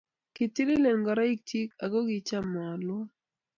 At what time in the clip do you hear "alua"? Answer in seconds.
2.69-3.05